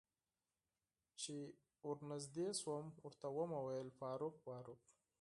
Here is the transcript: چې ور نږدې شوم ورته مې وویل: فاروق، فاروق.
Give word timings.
چې 1.21 1.35
ور 1.87 1.97
نږدې 2.11 2.47
شوم 2.61 2.85
ورته 3.05 3.27
مې 3.49 3.57
وویل: 3.61 3.89
فاروق، 3.99 4.35
فاروق. 4.45 4.81